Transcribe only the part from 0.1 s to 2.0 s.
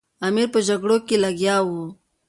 امیر په جګړو کې لګیا وو.